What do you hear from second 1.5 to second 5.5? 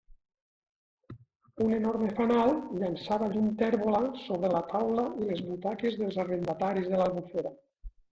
Un enorme fanal llançava llum tèrbola sobre la taula i les